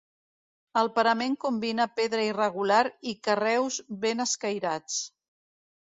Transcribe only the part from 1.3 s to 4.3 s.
combina pedra irregular i carreus ben